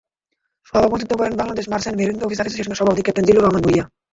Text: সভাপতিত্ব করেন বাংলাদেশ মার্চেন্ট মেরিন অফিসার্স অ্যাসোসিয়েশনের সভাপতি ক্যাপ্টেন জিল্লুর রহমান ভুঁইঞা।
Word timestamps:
সভাপতিত্ব 0.67 1.13
করেন 1.19 1.33
বাংলাদেশ 1.35 1.65
মার্চেন্ট 1.69 1.97
মেরিন 1.97 2.17
অফিসার্স 2.19 2.47
অ্যাসোসিয়েশনের 2.47 2.79
সভাপতি 2.79 3.01
ক্যাপ্টেন 3.03 3.25
জিল্লুর 3.27 3.45
রহমান 3.45 3.63
ভুঁইঞা। 3.65 3.85